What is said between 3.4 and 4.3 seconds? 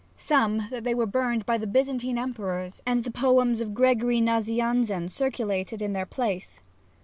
of Gregory